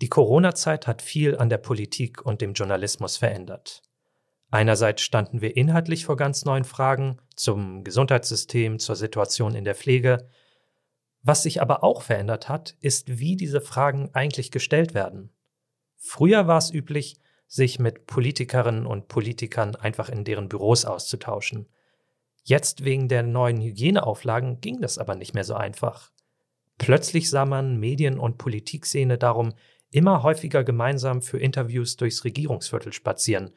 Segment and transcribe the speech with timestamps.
[0.00, 3.82] Die Corona-Zeit hat viel an der Politik und dem Journalismus verändert.
[4.50, 10.28] Einerseits standen wir inhaltlich vor ganz neuen Fragen zum Gesundheitssystem, zur Situation in der Pflege.
[11.22, 15.30] Was sich aber auch verändert hat, ist, wie diese Fragen eigentlich gestellt werden.
[15.96, 21.68] Früher war es üblich, sich mit Politikerinnen und Politikern einfach in deren Büros auszutauschen.
[22.42, 26.10] Jetzt wegen der neuen Hygieneauflagen ging das aber nicht mehr so einfach.
[26.78, 29.54] Plötzlich sah man Medien- und Politikszene darum
[29.94, 33.52] immer häufiger gemeinsam für Interviews durchs Regierungsviertel spazieren,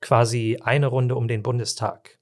[0.00, 2.18] quasi eine Runde um den Bundestag.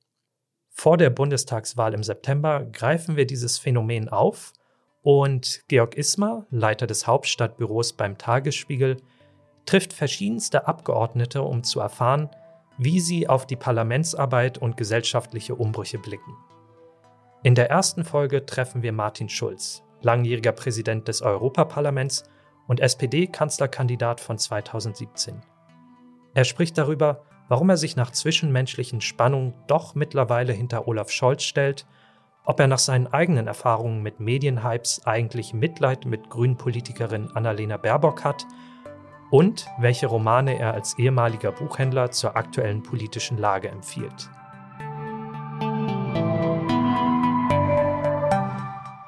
[0.70, 4.54] Vor der Bundestagswahl im September greifen wir dieses Phänomen auf
[5.02, 8.96] und Georg Ismar, Leiter des Hauptstadtbüros beim Tagesspiegel,
[9.66, 12.30] trifft verschiedenste Abgeordnete, um zu erfahren,
[12.78, 16.34] wie sie auf die Parlamentsarbeit und gesellschaftliche Umbrüche blicken.
[17.42, 22.24] In der ersten Folge treffen wir Martin Schulz, langjähriger Präsident des Europaparlaments
[22.68, 25.40] und SPD-Kanzlerkandidat von 2017.
[26.34, 31.86] Er spricht darüber, warum er sich nach zwischenmenschlichen Spannungen doch mittlerweile hinter Olaf Scholz stellt,
[32.44, 38.46] ob er nach seinen eigenen Erfahrungen mit Medienhypes eigentlich Mitleid mit Grünen-Politikerin Annalena Baerbock hat
[39.30, 44.30] und welche Romane er als ehemaliger Buchhändler zur aktuellen politischen Lage empfiehlt.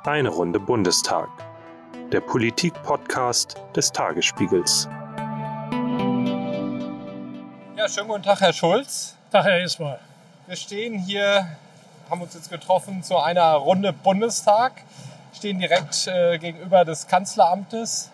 [0.05, 1.28] Eine Runde Bundestag.
[2.12, 4.89] Der Politik-Podcast des Tagesspiegels.
[7.77, 9.16] Ja, schönen guten Tag, Herr Schulz.
[9.30, 9.98] Tag, Herr Ismail.
[10.47, 11.47] Wir stehen hier,
[12.11, 14.72] haben uns jetzt getroffen zu einer Runde Bundestag,
[15.34, 18.11] stehen direkt äh, gegenüber des Kanzleramtes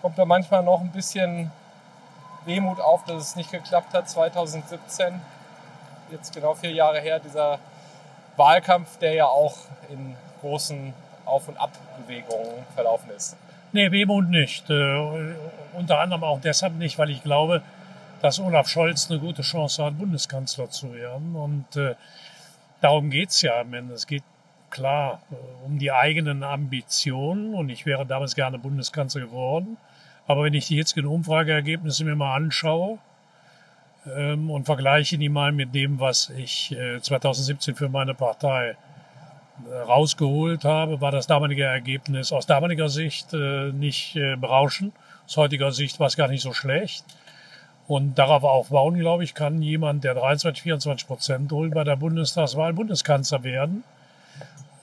[0.00, 1.50] kommt da manchmal noch ein bisschen
[2.44, 5.20] Wehmut auf, dass es nicht geklappt hat 2017.
[6.10, 7.58] Jetzt genau vier Jahre her, dieser
[8.36, 9.56] Wahlkampf, der ja auch
[9.88, 10.94] in großen
[11.30, 13.36] Auf- und Abbewegungen verlaufen ist.
[13.72, 14.68] Nee, Wehmut nicht.
[14.68, 15.34] Äh,
[15.74, 17.62] unter anderem auch deshalb nicht, weil ich glaube,
[18.20, 21.36] dass Olaf Scholz eine gute Chance hat, Bundeskanzler zu werden.
[21.36, 21.94] Und äh,
[22.80, 23.94] darum geht's ja am Ende.
[23.94, 24.24] Es geht
[24.70, 27.54] klar äh, um die eigenen Ambitionen.
[27.54, 29.76] Und ich wäre damals gerne Bundeskanzler geworden.
[30.26, 32.98] Aber wenn ich die jetzigen Umfrageergebnisse mir mal anschaue
[34.16, 38.76] ähm, und vergleiche die mal mit dem, was ich äh, 2017 für meine Partei
[39.86, 44.94] rausgeholt habe, war das damalige Ergebnis aus damaliger Sicht äh, nicht äh, berauschend.
[45.26, 47.04] Aus heutiger Sicht war es gar nicht so schlecht.
[47.86, 52.72] Und darauf aufbauen, glaube ich, kann jemand, der 23, 24 Prozent holt, bei der Bundestagswahl
[52.72, 53.82] Bundeskanzler werden.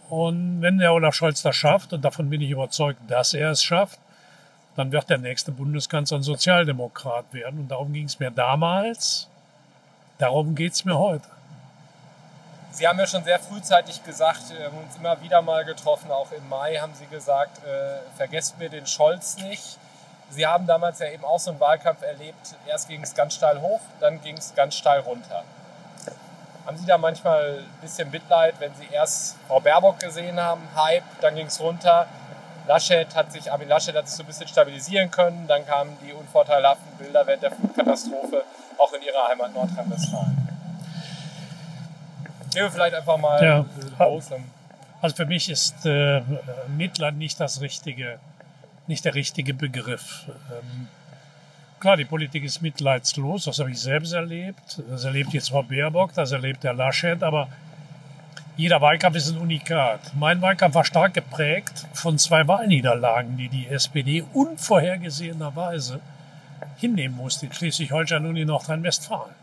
[0.09, 3.63] Und wenn der Olaf Scholz das schafft, und davon bin ich überzeugt, dass er es
[3.63, 3.99] schafft,
[4.75, 7.61] dann wird der nächste Bundeskanzler ein Sozialdemokrat werden.
[7.61, 9.29] Und darum ging es mir damals,
[10.17, 11.27] darum geht es mir heute.
[12.77, 16.31] Sie haben ja schon sehr frühzeitig gesagt, wir haben uns immer wieder mal getroffen, auch
[16.31, 19.79] im Mai haben Sie gesagt, äh, vergesst mir den Scholz nicht.
[20.29, 22.53] Sie haben damals ja eben auch so einen Wahlkampf erlebt.
[22.67, 25.43] Erst ging es ganz steil hoch, dann ging es ganz steil runter.
[26.67, 31.19] Haben Sie da manchmal ein bisschen Mitleid, wenn Sie erst Frau Baerbock gesehen haben, Hype,
[31.21, 32.05] dann ging es runter,
[32.67, 35.47] Laschet hat sich, Armin Laschet hat sich so ein bisschen stabilisieren können.
[35.47, 38.43] Dann kamen die unvorteilhaften Bilder während der Flutkatastrophe
[38.77, 40.46] auch in ihrer Heimat Nordrhein-Westfalen.
[42.57, 43.65] Gehen wir vielleicht einfach mal ja.
[44.99, 46.21] Also für mich ist äh,
[46.75, 48.17] Mitleid nicht das richtige,
[48.87, 50.25] nicht der richtige Begriff.
[50.27, 50.87] Ähm,
[51.79, 54.81] klar, die Politik ist mitleidslos, das habe ich selbst erlebt.
[54.89, 57.47] Das erlebt jetzt Frau Baerbock, das erlebt der Laschet, aber
[58.55, 59.99] jeder Wahlkampf ist ein Unikat.
[60.15, 65.99] Mein Wahlkampf war stark geprägt von zwei Wahlniederlagen, die die SPD unvorhergesehenerweise
[66.77, 69.35] hinnehmen musste in Schleswig-Holstein und in Nordrhein-Westfalen.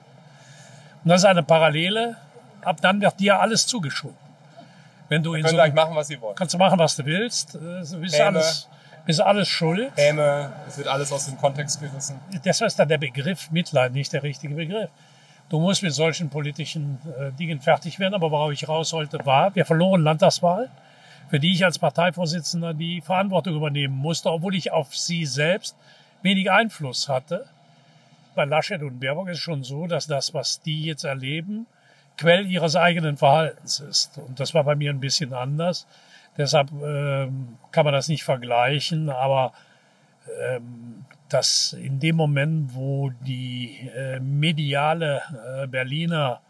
[1.05, 2.17] Und das ist eine Parallele.
[2.65, 4.17] Ab dann wird dir alles zugeschoben.
[5.09, 6.35] Wenn du in so einem, machen, was sie wollen.
[6.35, 7.55] Kannst du machen, was du willst.
[7.55, 8.69] Du bist Häme, alles,
[9.05, 9.93] bist alles schuld.
[9.97, 12.19] Häme, es wird alles aus dem Kontext gerissen.
[12.45, 14.91] Deshalb ist dann der Begriff Mitleid nicht der richtige Begriff.
[15.51, 18.15] Du musst mit solchen politischen äh, Dingen fertig werden.
[18.15, 20.71] Aber worauf ich raus wollte, war, wir verloren Landtagswahl,
[21.29, 25.77] für die ich als Parteivorsitzender die Verantwortung übernehmen musste, obwohl ich auf sie selbst
[26.23, 27.45] wenig Einfluss hatte.
[28.35, 31.67] Bei Laschet und Baerbock ist es schon so, dass das, was die jetzt erleben,
[32.17, 34.19] Quell ihres eigenen Verhaltens ist.
[34.19, 35.87] Und das war bei mir ein bisschen anders.
[36.37, 39.53] Deshalb ähm, kann man das nicht vergleichen, aber
[40.41, 45.23] ähm, dass in dem Moment, wo die äh, mediale
[45.63, 46.41] äh, Berliner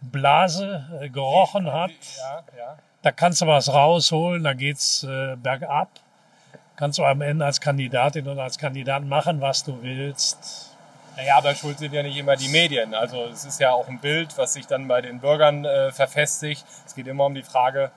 [0.00, 2.78] Blase äh, gerochen hat, ja, ja.
[3.02, 5.90] da kannst du was rausholen, da geht's äh, bergab.
[6.76, 10.73] Kannst du am Ende als Kandidatin oder als Kandidat machen, was du willst.
[11.16, 12.94] Naja, aber schuld sind ja nicht immer die Medien.
[12.94, 16.64] Also es ist ja auch ein Bild, was sich dann bei den Bürgern äh, verfestigt.
[16.86, 17.92] Es geht immer um die Frage,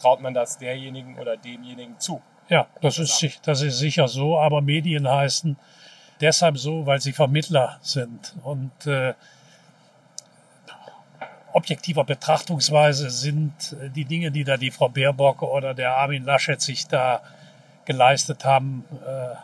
[0.00, 2.22] traut man das derjenigen oder demjenigen zu?
[2.48, 5.56] Ja, das ist, das ist sicher so, aber Medien heißen
[6.20, 8.34] deshalb so, weil sie Vermittler sind.
[8.42, 9.14] Und äh,
[11.52, 16.60] objektiver Betrachtungsweise sind äh, die Dinge, die da die Frau Baerbock oder der Armin Laschet
[16.60, 17.22] sich da
[17.84, 19.34] geleistet haben, äh,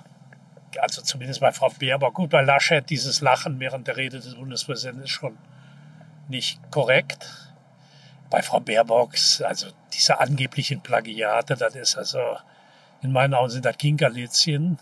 [0.80, 5.04] also zumindest bei Frau Baerbock, gut, bei Laschet dieses Lachen während der Rede des Bundespräsidenten
[5.04, 5.38] ist schon
[6.28, 7.28] nicht korrekt.
[8.30, 12.18] Bei Frau Baerbock, also diese angeblichen Plagiate, das ist also,
[13.02, 14.78] in meinen Augen sind das Kinkerlitzchen.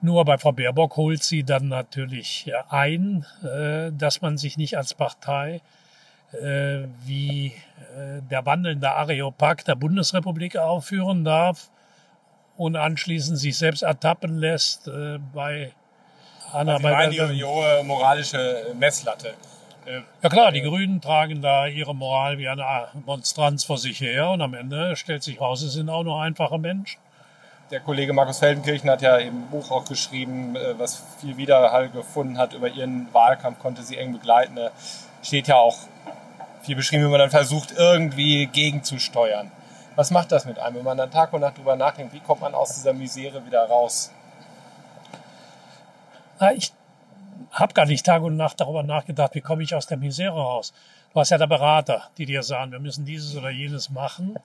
[0.00, 4.94] Nur bei Frau Baerbock holt sie dann natürlich ein, äh, dass man sich nicht als
[4.94, 5.60] Partei
[6.32, 7.48] äh, wie
[7.94, 11.70] äh, der wandelnde Areopag der Bundesrepublik aufführen darf
[12.56, 15.72] und anschließend sich selbst ertappen lässt äh, bei
[16.52, 19.34] einer also bei die, die hohe moralische Messlatte.
[19.86, 22.64] Äh, ja klar, die Grünen tragen da ihre Moral wie eine
[23.04, 26.58] Monstranz vor sich her und am Ende stellt sich raus, es sind auch nur einfache
[26.58, 26.98] Menschen.
[27.70, 32.38] Der Kollege Markus Feldenkirchen hat ja im Buch auch geschrieben, äh, was viel Widerhall gefunden
[32.38, 34.56] hat über ihren Wahlkampf, konnte sie eng begleiten.
[34.56, 34.70] Da
[35.22, 35.76] steht ja auch
[36.62, 39.50] viel beschrieben, wie man dann versucht, irgendwie gegenzusteuern.
[39.96, 42.42] Was macht das mit einem, wenn man dann Tag und Nacht drüber nachdenkt, wie kommt
[42.42, 44.12] man aus dieser Misere wieder raus?
[46.38, 46.72] Na, ich
[47.50, 50.74] habe gar nicht Tag und Nacht darüber nachgedacht, wie komme ich aus der Misere raus.
[51.14, 54.38] Du hast ja der Berater, die dir sagen, wir müssen dieses oder jenes machen.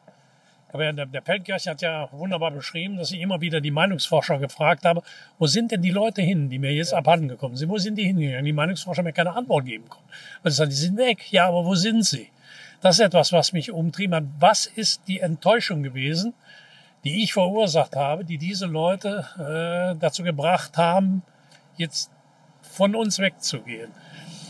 [0.71, 4.85] Aber der, der Peltkirch hat ja wunderbar beschrieben, dass ich immer wieder die Meinungsforscher gefragt
[4.85, 5.03] habe,
[5.37, 7.67] wo sind denn die Leute hin, die mir jetzt abhanden gekommen sind?
[7.67, 8.45] Wo sind die hingegangen?
[8.45, 10.07] Die Meinungsforscher mir keine Antwort geben konnten.
[10.43, 11.29] Und ich sage, die sind weg.
[11.29, 12.29] Ja, aber wo sind sie?
[12.81, 14.23] Das ist etwas, was mich umtrieben hat.
[14.39, 16.33] Was ist die Enttäuschung gewesen,
[17.03, 21.23] die ich verursacht habe, die diese Leute äh, dazu gebracht haben,
[21.77, 22.11] jetzt
[22.61, 23.91] von uns wegzugehen?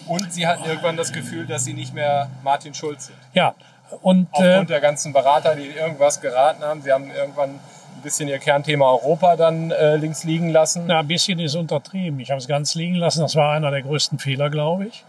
[0.07, 3.17] Und sie hatten irgendwann das Gefühl, dass sie nicht mehr Martin Schulz sind.
[3.33, 3.53] Ja,
[4.01, 6.81] und, Aufgrund äh, der ganzen Berater, die irgendwas geraten haben.
[6.81, 10.85] Sie haben irgendwann ein bisschen ihr Kernthema Europa dann äh, links liegen lassen.
[10.87, 12.19] Na, ein bisschen ist untertrieben.
[12.19, 13.21] Ich habe es ganz liegen lassen.
[13.21, 15.03] Das war einer der größten Fehler, glaube ich.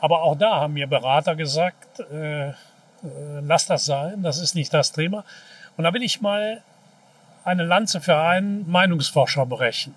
[0.00, 2.54] Aber auch da haben mir Berater gesagt, äh, äh,
[3.42, 5.24] lass das sein, das ist nicht das Thema.
[5.76, 6.62] Und da will ich mal
[7.44, 9.94] eine Lanze für einen Meinungsforscher brechen,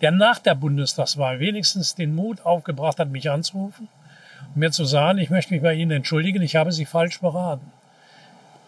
[0.00, 3.88] der nach der Bundestagswahl wenigstens den Mut aufgebracht hat, mich anzurufen
[4.54, 7.72] mir zu sagen, ich möchte mich bei Ihnen entschuldigen, ich habe Sie falsch beraten.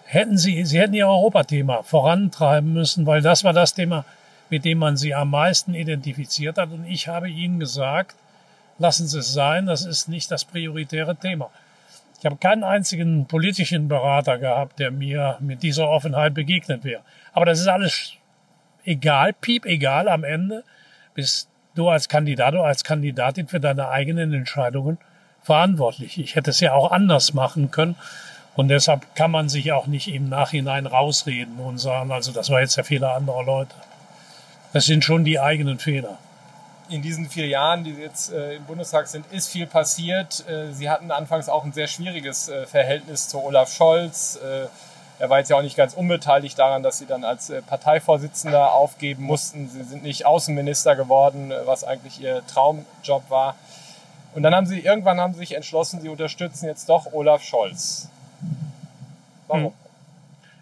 [0.05, 4.05] Hätten Sie, Sie hätten Ihr Europathema vorantreiben müssen, weil das war das Thema,
[4.51, 6.71] mit dem man Sie am meisten identifiziert hat.
[6.71, 8.17] Und ich habe Ihnen gesagt,
[8.79, 11.51] lassen Sie es sein, das ist nicht das prioritäre Thema.
[12.19, 17.03] Ich habe keinen einzigen politischen Berater gehabt, der mir mit dieser Offenheit begegnet wäre.
[17.33, 18.13] Aber das ist alles
[18.85, 20.65] egal, piep egal am Ende,
[21.15, 24.99] bist du als Kandidat oder als Kandidatin für deine eigenen Entscheidungen
[25.43, 26.19] verantwortlich.
[26.19, 27.97] Ich hätte es ja auch anders machen können.
[28.55, 32.61] Und deshalb kann man sich auch nicht im Nachhinein rausreden und sagen, also das war
[32.61, 33.75] jetzt der Fehler anderer Leute.
[34.73, 36.19] Das sind schon die eigenen Fehler.
[36.89, 40.49] In diesen vier Jahren, die jetzt äh, im Bundestag sind, ist viel passiert.
[40.49, 44.37] Äh, Sie hatten anfangs auch ein sehr schwieriges äh, Verhältnis zu Olaf Scholz.
[44.37, 44.67] Äh,
[45.19, 48.73] er war jetzt ja auch nicht ganz unbeteiligt daran, dass Sie dann als äh, Parteivorsitzender
[48.73, 49.69] aufgeben mussten.
[49.69, 53.57] Sie sind nicht Außenminister geworden, äh, was eigentlich Ihr Traumjob war.
[54.37, 58.11] Und dann haben sie, irgendwann haben sie sich entschlossen, sie unterstützen jetzt doch Olaf Scholz.
[59.47, 59.65] Warum?
[59.65, 59.73] Hm.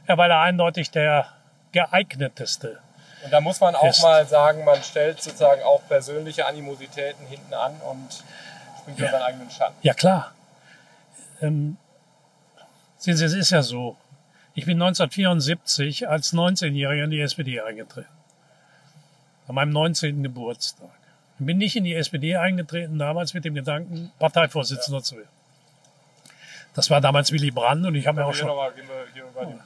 [0.07, 1.27] Ja, weil er eindeutig der
[1.73, 2.79] geeigneteste
[3.25, 4.03] und da muss man auch ist.
[4.03, 8.23] mal sagen, man stellt sozusagen auch persönliche Animositäten hinten an und
[8.81, 9.09] springt ja.
[9.09, 9.75] über seinen eigenen Schatten.
[9.83, 10.33] Ja, klar.
[11.41, 11.77] Ähm,
[12.99, 13.97] sehen Sie, es ist ja so.
[14.55, 18.09] Ich bin 1974 als 19-Jähriger in die SPD eingetreten.
[19.49, 20.23] An meinem 19.
[20.23, 20.91] Geburtstag.
[21.39, 25.05] Ich bin nicht in die SPD eingetreten, damals mit dem Gedanken, Parteivorsitzender ja.
[25.05, 25.29] zu werden.
[26.75, 28.51] Das war damals Willy Brandt und ich habe mir auch schon,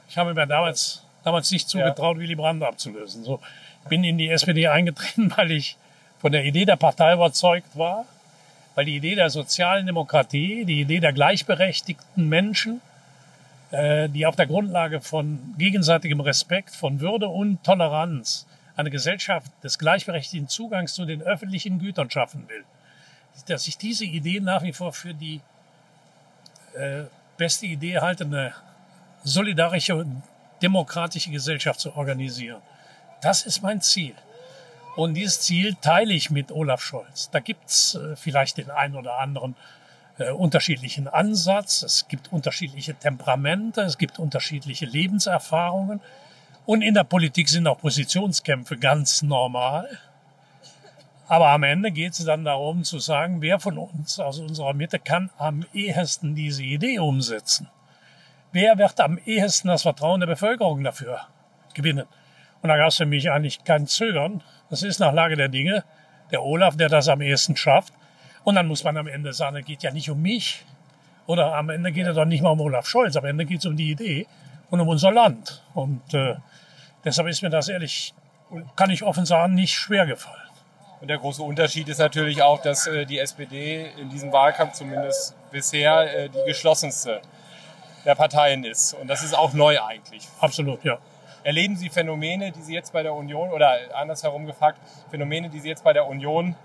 [0.07, 2.21] ich habe mir damals, damals nicht zugetraut, ja.
[2.21, 3.23] Willy Brandt abzulösen.
[3.23, 3.39] So,
[3.83, 5.77] ich bin in die SPD eingetreten, weil ich
[6.19, 8.05] von der Idee der Partei überzeugt war,
[8.75, 12.81] weil die Idee der sozialen Demokratie, die Idee der gleichberechtigten Menschen,
[13.71, 18.45] äh, die auf der Grundlage von gegenseitigem Respekt, von Würde und Toleranz
[18.75, 22.63] eine Gesellschaft des gleichberechtigten Zugangs zu den öffentlichen Gütern schaffen will.
[23.47, 25.41] Dass ich diese Idee nach wie vor für die
[26.75, 27.03] äh,
[27.37, 28.53] beste Idee halte, eine
[29.23, 30.23] solidarische und
[30.61, 32.61] demokratische Gesellschaft zu organisieren.
[33.21, 34.15] Das ist mein Ziel.
[34.95, 37.29] Und dieses Ziel teile ich mit Olaf Scholz.
[37.31, 39.55] Da gibt's äh, vielleicht den einen oder anderen
[40.17, 46.01] äh, unterschiedlichen Ansatz, es gibt unterschiedliche Temperamente, es gibt unterschiedliche Lebenserfahrungen.
[46.65, 49.87] Und in der Politik sind auch Positionskämpfe ganz normal.
[51.27, 54.99] Aber am Ende geht es dann darum zu sagen, wer von uns aus unserer Mitte
[54.99, 57.69] kann am ehesten diese Idee umsetzen.
[58.51, 61.21] Wer wird am ehesten das Vertrauen der Bevölkerung dafür
[61.75, 62.07] gewinnen?
[62.61, 64.43] Und da gab es für mich eigentlich kein Zögern.
[64.69, 65.83] Das ist nach Lage der Dinge
[66.31, 67.93] der Olaf, der das am ehesten schafft.
[68.43, 70.65] Und dann muss man am Ende sagen, es geht ja nicht um mich.
[71.27, 73.65] Oder am Ende geht es doch nicht mal um Olaf Scholz, am Ende geht es
[73.67, 74.25] um die Idee
[74.71, 75.63] und um unser Land.
[75.75, 76.35] Und äh,
[77.05, 78.15] deshalb ist mir das ehrlich,
[78.75, 80.49] kann ich offen sagen, nicht schwer gefallen.
[81.01, 85.35] Und der große Unterschied ist natürlich auch, dass äh, die SPD in diesem Wahlkampf zumindest
[85.51, 87.21] bisher äh, die geschlossenste
[88.09, 88.95] der Parteien ist.
[88.95, 90.27] Und das ist auch neu eigentlich.
[90.41, 90.97] Absolut, ja.
[91.43, 95.69] Erleben Sie Phänomene, die Sie jetzt bei der Union, oder andersherum gefragt, Phänomene, die Sie
[95.69, 96.55] jetzt bei der Union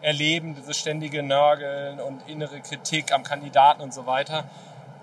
[0.00, 4.44] erleben, dieses ständige Nörgeln und innere Kritik am Kandidaten und so weiter.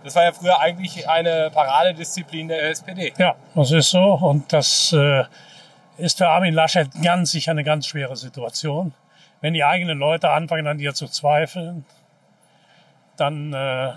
[0.03, 3.13] Das war ja früher eigentlich eine Paradedisziplin der SPD.
[3.17, 4.01] Ja, das ist so.
[4.01, 5.23] Und das äh,
[5.97, 8.93] ist für Armin Laschet ganz sicher eine ganz schwere Situation.
[9.41, 11.85] Wenn die eigenen Leute anfangen an dir zu zweifeln,
[13.15, 13.93] dann, äh,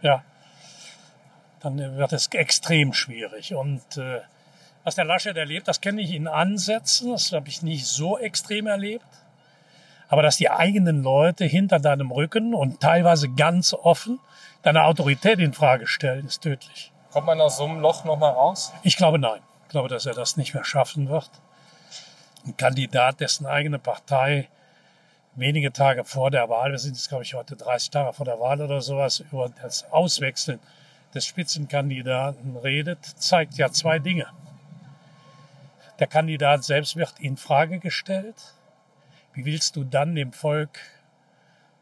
[0.00, 0.22] ja,
[1.60, 3.54] dann wird es extrem schwierig.
[3.54, 4.20] Und äh,
[4.84, 8.66] was der Laschet erlebt, das kenne ich in Ansätzen, das habe ich nicht so extrem
[8.66, 9.04] erlebt.
[10.08, 14.20] Aber dass die eigenen Leute hinter deinem Rücken und teilweise ganz offen
[14.62, 16.92] deine Autorität in Frage stellen, ist tödlich.
[17.10, 18.72] Kommt man aus so einem Loch nochmal raus?
[18.82, 19.40] Ich glaube nein.
[19.64, 21.30] Ich glaube, dass er das nicht mehr schaffen wird.
[22.46, 24.48] Ein Kandidat, dessen eigene Partei
[25.34, 28.40] wenige Tage vor der Wahl, wir sind jetzt, glaube ich, heute 30 Tage vor der
[28.40, 30.58] Wahl oder sowas, über das Auswechseln
[31.14, 34.26] des Spitzenkandidaten redet, zeigt ja zwei Dinge.
[35.98, 38.36] Der Kandidat selbst wird in Frage gestellt.
[39.32, 40.78] Wie willst du dann dem Volk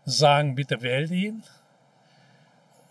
[0.05, 1.43] sagen, bitte wählt ihn?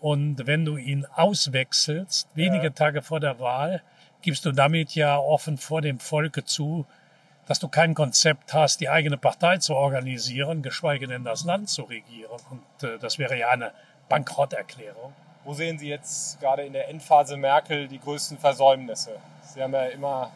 [0.00, 2.70] Und wenn du ihn auswechselst, wenige ja.
[2.70, 3.82] Tage vor der Wahl,
[4.22, 6.86] gibst du damit ja offen vor dem Volke zu,
[7.46, 11.82] dass du kein Konzept hast, die eigene Partei zu organisieren, geschweige denn das Land zu
[11.82, 12.40] regieren.
[12.50, 13.72] Und äh, das wäre ja eine
[14.08, 15.14] Bankrotterklärung.
[15.46, 19.12] Wo sehen Sie jetzt gerade in der Endphase Merkel die größten Versäumnisse?
[19.54, 20.30] Sie haben ja immer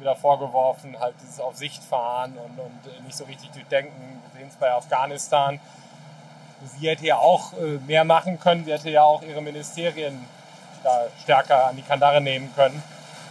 [0.00, 4.20] wieder vorgeworfen, halt dieses Auf Sicht fahren und, und äh, nicht so richtig durchdenken.
[4.32, 5.60] Wir sehen es bei Afghanistan.
[6.64, 8.64] Sie hätte ja auch äh, mehr machen können.
[8.64, 10.26] Sie hätte ja auch ihre Ministerien
[10.82, 12.82] da stärker an die Kandare nehmen können,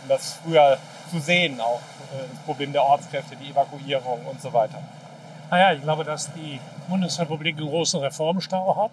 [0.03, 0.77] um das früher
[1.11, 1.81] zu sehen, auch
[2.13, 4.81] äh, das Problem der Ortskräfte, die Evakuierung und so weiter.
[5.51, 8.91] Naja, ich glaube, dass die Bundesrepublik einen großen Reformstau hat.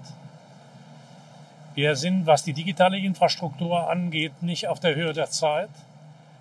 [1.80, 5.70] Wir sind, was die digitale Infrastruktur angeht, nicht auf der Höhe der Zeit.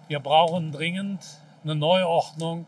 [0.09, 1.21] Wir brauchen dringend
[1.63, 2.65] eine Neuordnung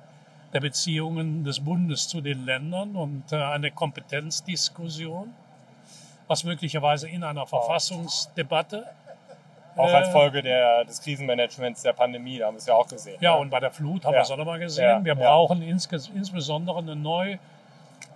[0.53, 5.33] der Beziehungen des Bundes zu den Ländern und äh, eine Kompetenzdiskussion,
[6.29, 8.85] was möglicherweise in einer Verfassungsdebatte
[9.75, 12.87] auch als äh, Folge der, des Krisenmanagements der Pandemie, da haben wir es ja auch
[12.87, 13.17] gesehen.
[13.19, 13.35] Ja, ja.
[13.35, 14.19] und bei der Flut haben ja.
[14.19, 14.85] wir es auch nochmal gesehen.
[14.85, 15.03] Ja.
[15.03, 17.37] Wir brauchen ins, insbesondere eine neue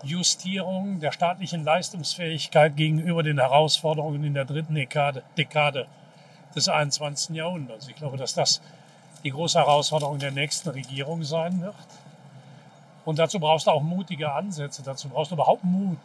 [0.04, 5.88] Justierung der staatlichen Leistungsfähigkeit gegenüber den Herausforderungen in der dritten Dekade, Dekade
[6.56, 7.36] des 21.
[7.36, 7.88] Jahrhunderts.
[7.88, 8.62] Ich glaube, dass das
[9.24, 11.76] die große Herausforderung der nächsten Regierung sein wird.
[13.06, 15.98] Und dazu brauchst du auch mutige Ansätze, dazu brauchst du überhaupt Mut.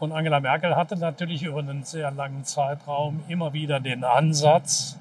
[0.00, 4.96] Und Angela Merkel hatte natürlich über einen sehr langen Zeitraum immer wieder den Ansatz,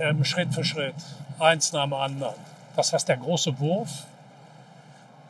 [0.00, 0.96] ähm, Schritt für Schritt,
[1.38, 2.34] eins nach dem anderen.
[2.76, 4.04] Das heißt, der große Wurf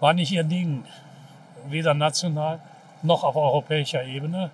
[0.01, 0.85] war nicht ihr Ding,
[1.67, 2.61] weder national
[3.03, 4.51] noch auf europäischer Ebene.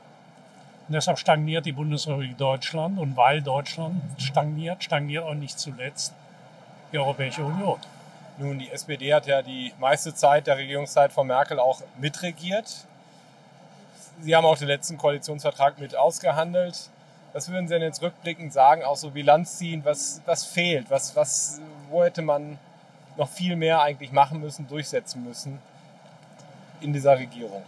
[0.88, 2.98] Und deshalb stagniert die Bundesrepublik Deutschland.
[2.98, 6.14] Und weil Deutschland stagniert, stagniert auch nicht zuletzt
[6.92, 7.78] die Europäische Union.
[8.36, 12.86] Nun, die SPD hat ja die meiste Zeit der Regierungszeit von Merkel auch mitregiert.
[14.20, 16.90] Sie haben auch den letzten Koalitionsvertrag mit ausgehandelt.
[17.32, 20.90] Was würden Sie denn jetzt rückblickend sagen, auch so Bilanz ziehen, was, was fehlt?
[20.90, 21.60] Was, was,
[21.90, 22.58] wo hätte man
[23.16, 25.58] noch viel mehr eigentlich machen müssen, durchsetzen müssen
[26.80, 27.62] in dieser Regierung?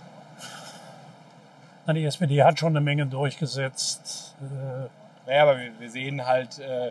[1.88, 4.34] Die SPD hat schon eine Menge durchgesetzt.
[4.40, 4.88] Äh,
[5.28, 6.90] naja, aber wir, wir sehen halt äh,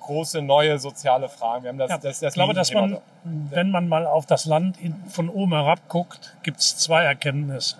[0.00, 1.64] große neue soziale Fragen.
[1.64, 4.46] Wir haben das, ja, das, das ich glaube, dass man, wenn man mal auf das
[4.46, 4.78] Land
[5.08, 7.76] von oben herab guckt, gibt es zwei Erkenntnisse.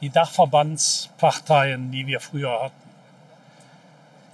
[0.00, 2.79] Die Dachverbandsparteien, die wir früher hatten,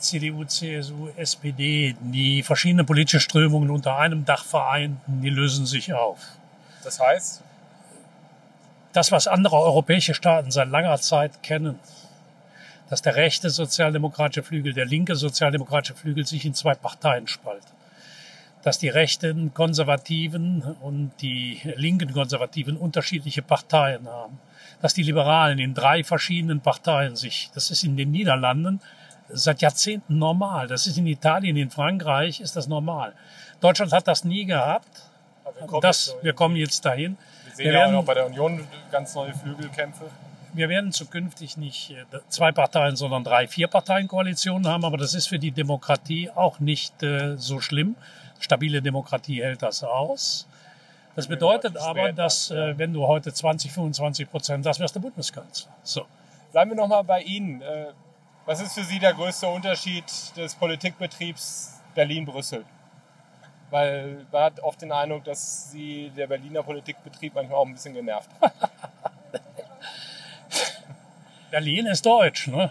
[0.09, 6.19] CDU, CSU, SPD, die verschiedenen politischen Strömungen unter einem Dach vereinten, die lösen sich auf.
[6.85, 7.43] Das heißt?
[8.93, 11.79] Das, was andere europäische Staaten seit langer Zeit kennen,
[12.89, 17.67] dass der rechte sozialdemokratische Flügel, der linke sozialdemokratische Flügel sich in zwei Parteien spalten.
[18.63, 24.39] Dass die rechten Konservativen und die linken Konservativen unterschiedliche Parteien haben.
[24.81, 28.81] Dass die Liberalen in drei verschiedenen Parteien sich, das ist in den Niederlanden
[29.29, 30.67] seit Jahrzehnten normal.
[30.69, 33.13] Das ist in Italien, in Frankreich ist das normal.
[33.61, 34.89] Deutschland hat das nie gehabt.
[35.71, 37.17] Wir das, wir kommen jetzt dahin.
[37.45, 40.05] Wir sehen wir ja werden, auch noch bei der Union ganz neue Flügelkämpfe.
[40.53, 45.29] Wir werden zukünftig nicht äh, zwei Parteien, sondern drei, vier Parteien-Koalitionen haben, aber das ist
[45.29, 47.95] für die Demokratie auch nicht äh, so schlimm.
[48.39, 50.47] Stabile Demokratie hält das aus.
[51.15, 55.73] Das bedeutet aber, dass äh, wenn du heute 20, 25 Prozent, das wärst du Bundeskanzler.
[55.83, 56.07] So.
[56.53, 57.63] Bleiben wir nochmal bei Ihnen.
[58.47, 60.05] Was ist für Sie der größte Unterschied
[60.37, 62.65] des Politikbetriebs Berlin-Brüssel?
[63.71, 67.95] Weil man hat oft den Eindruck, dass Sie der Berliner Politikbetrieb manchmal auch ein bisschen
[67.95, 68.31] genervt.
[71.51, 72.71] Berlin ist deutsch, ne?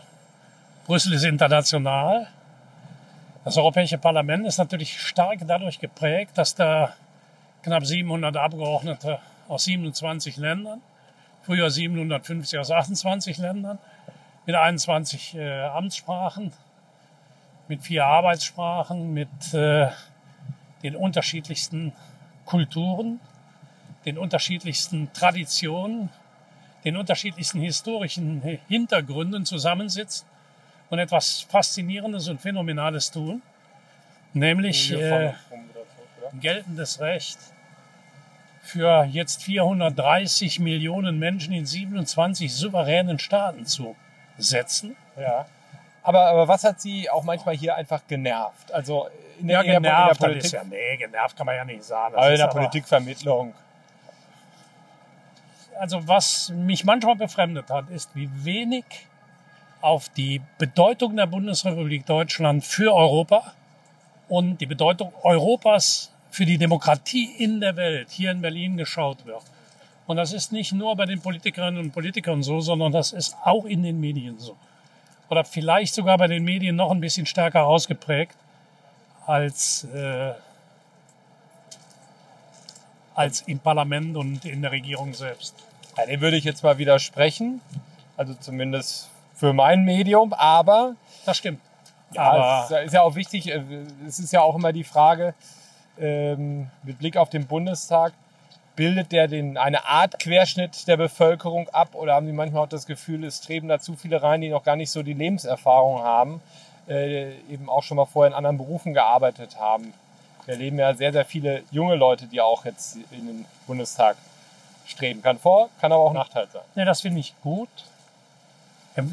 [0.86, 2.27] Brüssel ist international.
[3.44, 6.96] Das Europäische Parlament ist natürlich stark dadurch geprägt, dass da
[7.63, 10.82] knapp 700 Abgeordnete aus 27 Ländern,
[11.41, 13.77] früher 750 aus 28 Ländern,
[14.46, 16.52] mit 21 äh, Amtssprachen,
[17.68, 19.90] mit vier Arbeitssprachen, mit äh,
[20.84, 21.94] den unterschiedlichsten
[22.46, 23.20] Kulturen,
[24.06, 26.10] den unterschiedlichsten Traditionen,
[26.84, 30.28] den unterschiedlichsten historischen Hintergründen zusammensitzt
[30.92, 33.42] und etwas Faszinierendes und Phänomenales tun,
[34.34, 35.34] nämlich äh,
[36.40, 37.40] geltendes Recht
[38.62, 43.96] für jetzt 430 Millionen Menschen in 27 souveränen Staaten zu
[44.38, 44.96] setzen.
[45.18, 45.46] Ja.
[46.04, 48.72] Aber, aber was hat Sie auch manchmal hier einfach genervt?
[48.72, 49.08] Also
[49.39, 50.51] in der, ja, genervt, in der Politik.
[50.51, 52.15] ja, nee, genervt kann man ja nicht sagen.
[52.15, 53.54] Aber in der Politikvermittlung.
[55.80, 58.86] Also was mich manchmal befremdet hat, ist, wie wenig
[59.82, 63.54] auf die Bedeutung der Bundesrepublik Deutschland für Europa
[64.30, 69.44] und die Bedeutung Europas für die Demokratie in der Welt hier in Berlin geschaut wird.
[70.08, 73.66] Und das ist nicht nur bei den Politikerinnen und Politikern so, sondern das ist auch
[73.66, 74.56] in den Medien so.
[75.30, 78.36] Oder vielleicht sogar bei den Medien noch ein bisschen stärker ausgeprägt
[79.26, 80.34] als, äh,
[83.16, 85.56] als im Parlament und in der Regierung selbst.
[85.98, 87.62] Ja, dem würde ich jetzt mal widersprechen.
[88.18, 90.96] Also zumindest für mein Medium, aber.
[91.26, 91.62] Das stimmt.
[92.14, 93.62] Ja, aber es ist ja auch wichtig, äh,
[94.08, 95.34] es ist ja auch immer die Frage,
[96.00, 98.14] ähm, mit Blick auf den Bundestag,
[98.75, 102.86] bildet der den, eine Art Querschnitt der Bevölkerung ab oder haben Sie manchmal auch das
[102.86, 106.42] Gefühl, es treten da zu viele rein, die noch gar nicht so die Lebenserfahrung haben,
[106.88, 109.94] äh, eben auch schon mal vorher in anderen Berufen gearbeitet haben?
[110.46, 114.18] Wir erleben ja sehr, sehr viele junge Leute, die auch jetzt in den Bundestag
[114.85, 115.22] streben.
[115.22, 116.61] Kann Vor-, kann aber auch Nachteil sein.
[116.75, 117.70] Ja, das finde ich gut.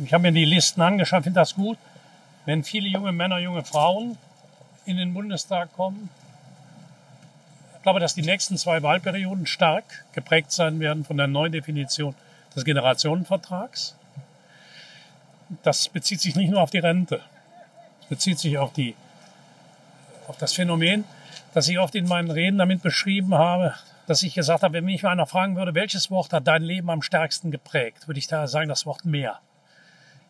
[0.05, 1.79] Ich habe mir die Listen angeschaut, finde das gut,
[2.45, 4.17] wenn viele junge Männer, junge Frauen
[4.85, 6.09] in den Bundestag kommen.
[7.83, 12.15] Ich glaube, dass die nächsten zwei Wahlperioden stark geprägt sein werden von der Neudefinition
[12.55, 13.97] des Generationenvertrags.
[15.65, 17.23] Das bezieht sich nicht nur auf die Rente.
[18.03, 18.95] Es bezieht sich auf die,
[20.29, 21.03] auf das Phänomen,
[21.55, 23.75] das ich oft in meinen Reden damit beschrieben habe,
[24.07, 27.03] dass ich gesagt habe, wenn mich einer fragen würde, welches Wort hat dein Leben am
[27.03, 29.41] stärksten geprägt, würde ich da sagen, das Wort mehr.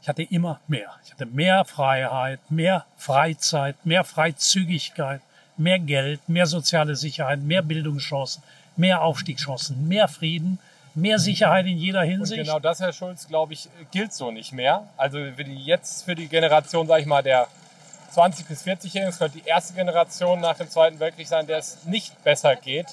[0.00, 0.88] Ich hatte immer mehr.
[1.04, 5.20] Ich hatte mehr Freiheit, mehr Freizeit, mehr Freizügigkeit,
[5.56, 8.42] mehr Geld, mehr soziale Sicherheit, mehr Bildungschancen,
[8.76, 10.58] mehr Aufstiegschancen, mehr Frieden,
[10.94, 12.40] mehr Sicherheit in jeder Hinsicht.
[12.40, 14.88] Und genau das, Herr Schulz, glaube ich, gilt so nicht mehr.
[14.96, 17.48] Also für die, jetzt für die Generation, sage ich mal, der
[18.10, 21.84] 20 bis 40-Jährigen, es könnte die erste Generation nach dem Zweiten Weltkrieg sein, der es
[21.84, 22.86] nicht besser geht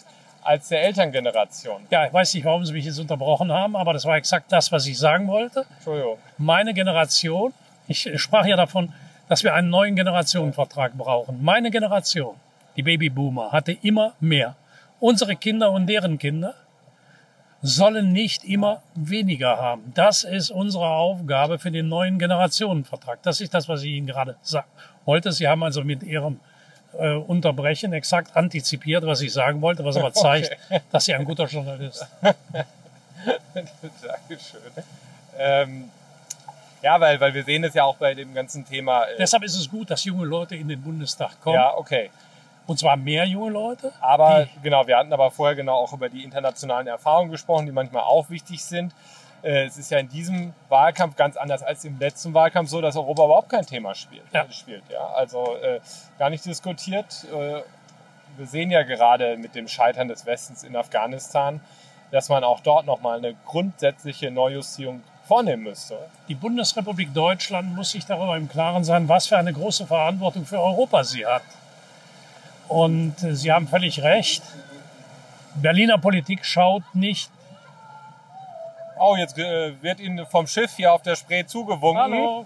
[0.43, 1.85] als der Elterngeneration.
[1.89, 4.71] Ja, ich weiß nicht, warum Sie mich jetzt unterbrochen haben, aber das war exakt das,
[4.71, 5.65] was ich sagen wollte.
[5.75, 6.17] Entschuldigung.
[6.37, 7.53] Meine Generation,
[7.87, 8.93] ich sprach ja davon,
[9.27, 11.43] dass wir einen neuen Generationenvertrag brauchen.
[11.43, 12.35] Meine Generation,
[12.75, 14.55] die Babyboomer, hatte immer mehr.
[14.99, 16.55] Unsere Kinder und deren Kinder
[17.61, 19.91] sollen nicht immer weniger haben.
[19.93, 23.21] Das ist unsere Aufgabe für den neuen Generationenvertrag.
[23.23, 24.67] Das ist das, was ich Ihnen gerade sagen
[25.05, 25.31] wollte.
[25.31, 26.39] Sie haben also mit Ihrem
[26.97, 30.81] äh, Unterbrechen exakt antizipiert, was ich sagen wollte, was aber zeigt, okay.
[30.91, 32.07] dass Sie ein guter Journalist
[33.53, 34.61] Dankeschön.
[35.37, 35.89] Ähm,
[36.81, 39.03] ja, weil, weil wir sehen es ja auch bei dem ganzen Thema.
[39.05, 41.55] Äh Deshalb ist es gut, dass junge Leute in den Bundestag kommen.
[41.55, 42.09] Ja, okay.
[42.69, 43.91] Und zwar mehr junge Leute.
[43.99, 48.03] Aber genau, wir hatten aber vorher genau auch über die internationalen Erfahrungen gesprochen, die manchmal
[48.03, 48.93] auch wichtig sind.
[49.41, 52.95] Äh, es ist ja in diesem Wahlkampf ganz anders als im letzten Wahlkampf so, dass
[52.95, 54.21] Europa überhaupt kein Thema spielt.
[54.31, 54.45] Ja.
[54.51, 55.03] spielt ja.
[55.15, 55.79] Also äh,
[56.19, 57.25] gar nicht diskutiert.
[57.33, 57.63] Äh,
[58.37, 61.61] wir sehen ja gerade mit dem Scheitern des Westens in Afghanistan,
[62.11, 65.97] dass man auch dort nochmal eine grundsätzliche Neujustierung vornehmen müsste.
[66.27, 70.61] Die Bundesrepublik Deutschland muss sich darüber im Klaren sein, was für eine große Verantwortung für
[70.61, 71.41] Europa sie hat.
[72.69, 74.43] Und äh, Sie haben völlig recht.
[75.55, 77.29] Berliner Politik schaut nicht
[78.99, 82.01] Oh, jetzt äh, wird Ihnen vom Schiff hier auf der Spree zugewunken.
[82.01, 82.45] Hallo.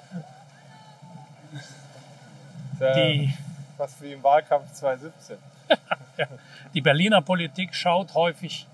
[2.79, 3.33] Die,
[3.77, 5.37] was für den Wahlkampf 2017.
[6.73, 8.67] die Berliner Politik schaut häufig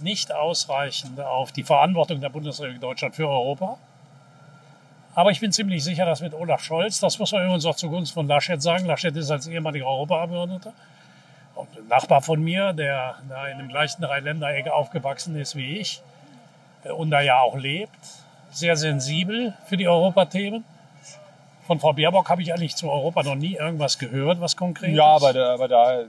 [0.00, 3.78] nicht ausreichend auf die Verantwortung der Bundesrepublik Deutschland für Europa.
[5.14, 8.14] Aber ich bin ziemlich sicher, dass mit Olaf Scholz, das muss man übrigens auch zugunsten
[8.14, 10.72] von Laschet sagen, Laschet ist als ehemaliger Europaabgeordneter,
[11.56, 16.00] Und ein Nachbar von mir, der da in dem gleichen Dreiländereck aufgewachsen ist wie ich
[16.96, 17.98] und da ja auch lebt,
[18.50, 20.64] sehr sensibel für die Europathemen.
[21.66, 25.16] Von Frau Baerbock habe ich eigentlich zu Europa noch nie irgendwas gehört, was konkret Ja,
[25.16, 25.22] ist.
[25.22, 26.00] aber da, aber da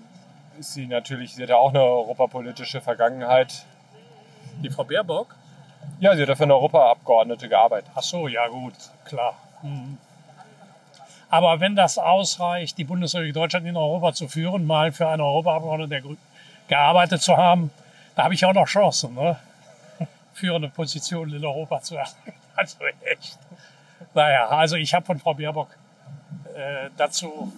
[0.60, 3.66] ist sie natürlich, sie hat ja auch eine europapolitische Vergangenheit.
[4.64, 5.36] Die Frau Baerbock?
[6.00, 7.92] Ja, sie hat ja für eine Europaabgeordnete gearbeitet.
[7.96, 8.74] Ach so, ja gut,
[9.06, 9.36] klar.
[9.62, 9.98] Mhm.
[11.30, 16.18] Aber wenn das ausreicht, die Bundesrepublik Deutschland in Europa zu führen, mal für eine Europaabgeordnete
[16.68, 17.72] gearbeitet zu haben,
[18.16, 19.38] da habe ich auch noch Chancen, ne?
[20.34, 22.12] führende Positionen in Europa zu haben.
[22.54, 23.40] Also echt.
[24.14, 25.70] Naja, also ich habe von Frau Baerbock
[26.54, 27.52] äh, dazu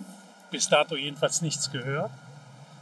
[0.51, 2.12] bis dato jedenfalls nichts gehört.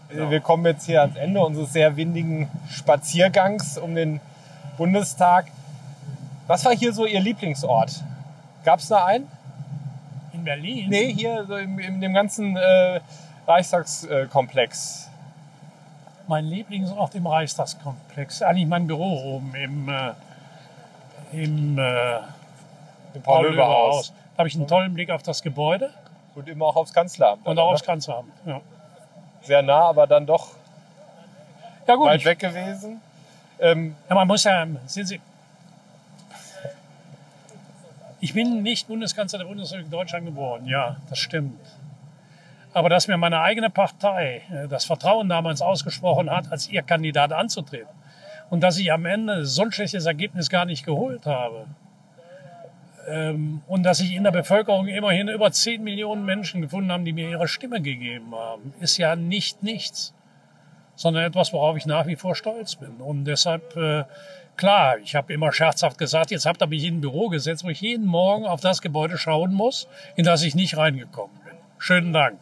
[0.10, 4.20] Wir kommen jetzt hier ans Ende unseres sehr windigen Spaziergangs um den
[4.78, 5.48] Bundestag.
[6.48, 8.04] Was war hier so Ihr Lieblingsort?
[8.64, 9.28] Gab es da einen?
[10.34, 10.90] In Berlin?
[10.90, 13.00] Nee, hier so in, in dem ganzen äh,
[13.48, 15.10] Reichstagskomplex.
[16.28, 18.42] Mein Lieblingsort im Reichstagskomplex.
[18.42, 20.12] Eigentlich mein Büro oben im, äh,
[21.34, 22.18] im äh,
[23.14, 24.14] Im Paul-Löber-Haus.
[24.36, 25.92] Da habe ich einen tollen Blick auf das Gebäude
[26.36, 27.46] Und immer auch aufs Kanzleramt.
[27.46, 28.32] und auch aufs Kanzleramt.
[28.46, 28.62] Ja,
[29.42, 30.50] Sehr nah, aber dann doch
[31.88, 33.02] ja gut, weit ich, weg gewesen.
[33.62, 35.22] Ähm, man muss ja, sehen Sie,
[38.20, 40.66] ich bin nicht Bundeskanzler der Bundesrepublik Deutschland geworden.
[40.68, 41.60] Ja, das stimmt.
[42.74, 47.32] Aber dass mir meine eigene Partei äh, das Vertrauen damals ausgesprochen hat, als ihr Kandidat
[47.34, 47.90] anzutreten
[48.50, 51.68] und dass ich am Ende so ein schlechtes Ergebnis gar nicht geholt habe
[53.08, 57.14] ähm, und dass ich in der Bevölkerung immerhin über 10 Millionen Menschen gefunden habe, die
[57.14, 60.14] mir ihre Stimme gegeben haben, ist ja nicht nichts,
[61.02, 62.98] sondern etwas, worauf ich nach wie vor stolz bin.
[63.00, 64.04] Und deshalb, äh,
[64.56, 67.70] klar, ich habe immer scherzhaft gesagt, jetzt habt ihr mich in ein Büro gesetzt, wo
[67.70, 71.56] ich jeden Morgen auf das Gebäude schauen muss, in das ich nicht reingekommen bin.
[71.80, 72.40] Schönen Dank.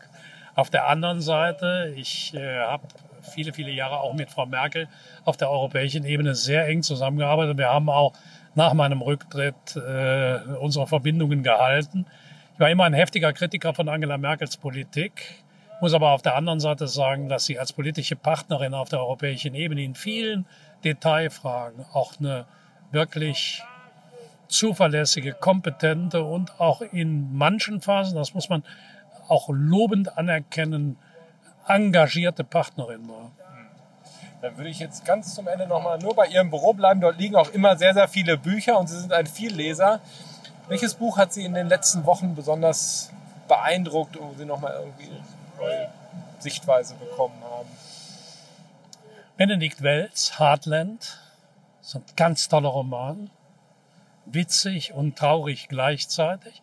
[0.55, 2.83] Auf der anderen Seite, ich äh, habe
[3.21, 4.89] viele, viele Jahre auch mit Frau Merkel
[5.23, 7.57] auf der europäischen Ebene sehr eng zusammengearbeitet.
[7.57, 8.11] Wir haben auch
[8.55, 12.05] nach meinem Rücktritt äh, unsere Verbindungen gehalten.
[12.55, 15.43] Ich war immer ein heftiger Kritiker von Angela Merkels Politik,
[15.81, 19.55] muss aber auf der anderen Seite sagen, dass sie als politische Partnerin auf der europäischen
[19.55, 20.45] Ebene in vielen
[20.83, 22.45] Detailfragen auch eine
[22.91, 23.63] wirklich
[24.47, 28.63] zuverlässige, kompetente und auch in manchen Phasen, das muss man
[29.27, 30.97] auch lobend anerkennen,
[31.67, 33.31] engagierte Partnerin war.
[34.41, 37.01] Dann würde ich jetzt ganz zum Ende nochmal nur bei Ihrem Büro bleiben.
[37.01, 39.99] Dort liegen auch immer sehr, sehr viele Bücher und Sie sind ein Vielleser.
[40.69, 43.11] Welches Buch hat Sie in den letzten Wochen besonders
[43.49, 45.11] beeindruckt, wo Sie nochmal irgendwie
[45.59, 45.89] neue
[46.39, 47.69] Sichtweise bekommen haben?
[49.37, 51.19] Benedikt Wells, Heartland,
[51.81, 53.29] so ein ganz toller Roman,
[54.25, 56.61] witzig und traurig gleichzeitig.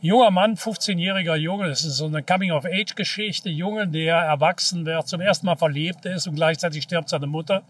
[0.00, 3.48] Junger Mann, 15-jähriger Junge, das ist so eine Coming-of-Age-Geschichte.
[3.48, 7.62] Junge, der erwachsen wird, zum ersten Mal verlebt ist und gleichzeitig stirbt seine Mutter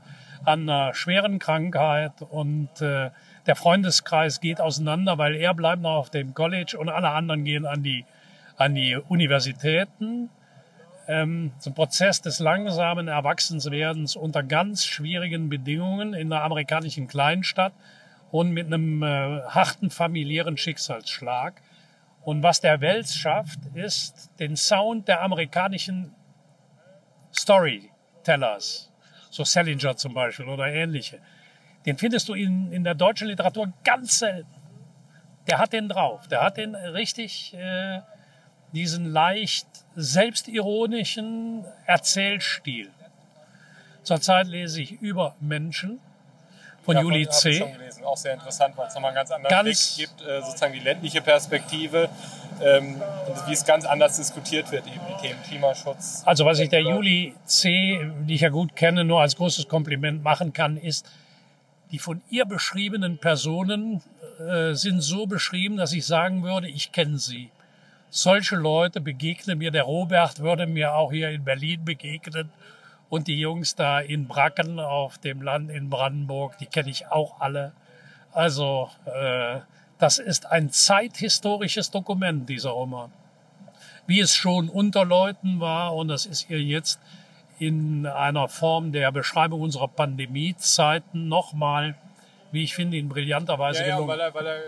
[0.44, 3.10] an einer schweren Krankheit und äh,
[3.46, 7.66] der Freundeskreis geht auseinander, weil er bleibt noch auf dem College und alle anderen gehen
[7.66, 8.04] an die,
[8.56, 10.30] an die Universitäten.
[11.12, 17.74] Ähm, so Prozess des langsamen Erwachsenswerdens unter ganz schwierigen Bedingungen in einer amerikanischen Kleinstadt
[18.30, 21.60] und mit einem äh, harten familiären Schicksalsschlag.
[22.22, 26.14] Und was der Wels schafft, ist den Sound der amerikanischen
[27.34, 28.90] Storytellers,
[29.30, 31.18] so Salinger zum Beispiel oder ähnliche.
[31.84, 34.48] Den findest du in, in der deutschen Literatur ganz selten.
[35.46, 36.28] Der hat den drauf.
[36.28, 38.00] Der hat den richtig, äh,
[38.72, 42.90] diesen leicht selbstironischen Erzählstil.
[44.02, 46.00] Zurzeit lese ich über Menschen
[46.84, 47.52] von Ja, Juli hab ich C.
[47.58, 48.04] schon gelesen.
[48.04, 50.80] Auch sehr interessant, weil es nochmal einen ganz anderen Ganz- Blick gibt, äh, sozusagen die
[50.80, 52.08] ländliche Perspektive
[52.60, 56.22] ähm, und wie es ganz anders diskutiert wird, eben die Themen Klimaschutz.
[56.24, 60.24] Also was ich der Juli C., die ich ja gut kenne, nur als großes Kompliment
[60.24, 61.08] machen kann, ist,
[61.92, 64.02] die von ihr beschriebenen Personen
[64.40, 67.50] äh, sind so beschrieben, dass ich sagen würde, ich kenne sie.
[68.14, 72.50] Solche Leute begegnen mir, der Robert würde mir auch hier in Berlin begegnen
[73.08, 77.40] und die Jungs da in Bracken auf dem Land in Brandenburg, die kenne ich auch
[77.40, 77.72] alle.
[78.32, 79.60] Also äh,
[79.98, 83.10] das ist ein zeithistorisches Dokument, dieser Roman
[84.06, 85.94] wie es schon unter Leuten war.
[85.94, 87.00] Und das ist hier jetzt
[87.58, 91.94] in einer Form der Beschreibung unserer Pandemiezeiten nochmal,
[92.50, 94.10] wie ich finde, in brillanter Weise Ja, ja, gelungen.
[94.10, 94.60] weil er, weil er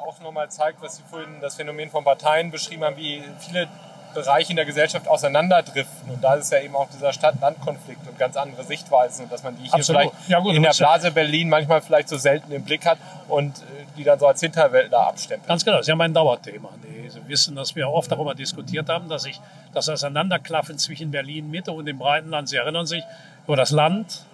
[0.00, 3.68] auch nochmal zeigt, was Sie vorhin das Phänomen von Parteien beschrieben haben, wie viele
[4.14, 6.10] Bereiche in der Gesellschaft auseinanderdriften.
[6.10, 9.56] Und da ist ja eben auch dieser Stadt-Land-Konflikt und ganz andere Sichtweisen und dass man
[9.56, 10.02] die hier Absolut.
[10.02, 13.58] vielleicht Ja, gut, in der Blase Berlin manchmal vielleicht so selten im Blick hat und
[13.58, 13.62] äh,
[13.96, 15.48] die dann so als Hinterwäldler abstempelt.
[15.48, 16.70] Ganz genau, das ist ja mein Dauerthema.
[17.08, 19.40] Sie wissen, dass wir oft darüber diskutiert haben, dass ich
[19.72, 23.02] das Auseinanderklaffen zwischen Berlin Mitte und dem Breitenland, Sie erinnern sich,
[23.46, 24.24] über das Land,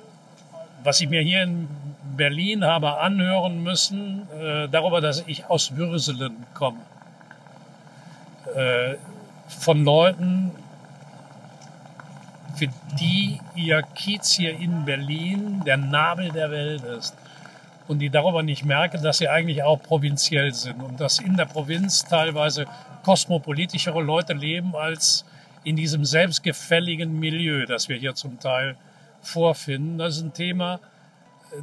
[0.82, 1.68] was ich mir hier in
[2.16, 6.80] Berlin habe anhören müssen, äh, darüber, dass ich aus Würselen komme.
[8.54, 8.96] Äh,
[9.48, 10.52] von Leuten,
[12.56, 17.14] für die ihr Kiez hier in Berlin der Nabel der Welt ist
[17.86, 21.44] und die darüber nicht merken, dass sie eigentlich auch provinziell sind und dass in der
[21.44, 22.66] Provinz teilweise
[23.04, 25.24] kosmopolitischere Leute leben als
[25.64, 28.76] in diesem selbstgefälligen Milieu, das wir hier zum Teil
[29.20, 29.98] vorfinden.
[29.98, 30.80] Das ist ein Thema,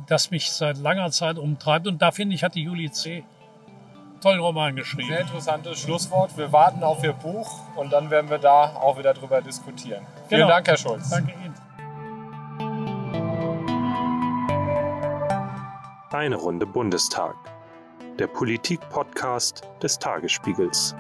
[0.08, 3.24] das mich seit langer Zeit umtreibt und da finde ich, hat die Juli C.
[4.22, 5.08] tollen Roman geschrieben.
[5.10, 6.38] Sehr interessantes Schlusswort.
[6.38, 10.04] Wir warten auf Ihr Buch und dann werden wir da auch wieder drüber diskutieren.
[10.28, 10.48] Vielen Genau.
[10.54, 11.10] Dank, Herr Schulz.
[11.10, 11.54] Danke Ihnen.
[16.12, 17.36] Eine Runde Bundestag.
[18.20, 20.96] Der Politik-Podcast des Tagesspiegels.